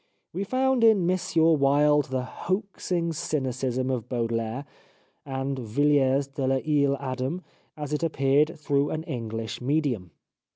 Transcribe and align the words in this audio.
We 0.33 0.43
found 0.45 0.83
in 0.83 1.07
M. 1.07 1.19
Wilde 1.35 2.05
the 2.05 2.23
hoaxing 2.23 3.13
cynicism 3.13 3.91
of 3.91 4.09
Baudelaire 4.09 4.65
and 5.27 5.59
Villiers 5.59 6.25
de 6.25 6.41
1' 6.47 6.51
Isle 6.53 6.97
Adam 6.99 7.43
as 7.77 7.93
it 7.93 8.01
appeared 8.01 8.57
through 8.57 8.89
an 8.89 9.03
English 9.03 9.61
medium. 9.61 10.09